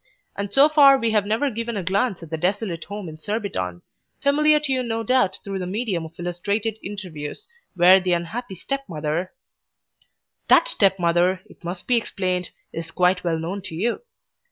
And 0.35 0.51
so 0.51 0.67
far 0.67 0.97
we 0.97 1.11
have 1.11 1.27
never 1.27 1.51
given 1.51 1.77
a 1.77 1.83
glance 1.83 2.23
at 2.23 2.31
the 2.31 2.35
desolate 2.39 2.85
home 2.85 3.07
in 3.07 3.17
Surbiton, 3.17 3.83
familiar 4.19 4.59
to 4.61 4.73
you 4.73 4.81
no 4.81 5.03
doubt 5.03 5.39
through 5.43 5.59
the 5.59 5.67
medium 5.67 6.05
of 6.05 6.15
illustrated 6.19 6.79
interviews, 6.83 7.47
where 7.75 7.99
the 7.99 8.13
unhappy 8.13 8.55
stepmother 8.55 9.31
That 10.47 10.67
stepmother, 10.67 11.41
it 11.45 11.63
must 11.63 11.85
be 11.85 11.97
explained, 11.97 12.49
is 12.73 12.89
quite 12.89 13.23
well 13.23 13.37
known 13.37 13.61
to 13.61 13.75
you. 13.75 14.01